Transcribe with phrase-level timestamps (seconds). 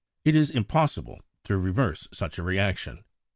[0.23, 3.03] (4) It is impossible to reverse such a reaction.